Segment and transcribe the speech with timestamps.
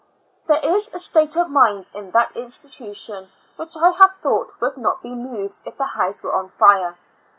[0.47, 4.75] There is a state of mind in that institu tion which I have thought would
[4.75, 6.97] not be moved if the house were on fire.